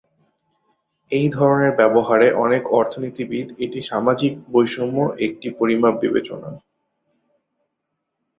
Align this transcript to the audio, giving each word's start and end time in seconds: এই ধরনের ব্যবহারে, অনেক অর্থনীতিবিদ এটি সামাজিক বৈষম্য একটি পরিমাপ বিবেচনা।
এই 1.11 1.27
ধরনের 1.29 1.71
ব্যবহারে, 1.75 2.27
অনেক 2.45 2.63
অর্থনীতিবিদ 2.79 3.47
এটি 3.57 3.79
সামাজিক 3.81 4.33
বৈষম্য 4.51 4.97
একটি 5.25 5.47
পরিমাপ 5.59 5.93
বিবেচনা। 6.03 6.49